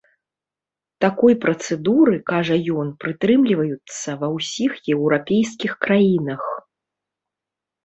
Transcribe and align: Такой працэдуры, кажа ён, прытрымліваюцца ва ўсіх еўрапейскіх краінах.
Такой 1.03 1.33
працэдуры, 1.43 2.13
кажа 2.31 2.57
ён, 2.79 2.87
прытрымліваюцца 3.05 4.09
ва 4.23 4.27
ўсіх 4.39 4.71
еўрапейскіх 4.97 5.71
краінах. 5.87 6.43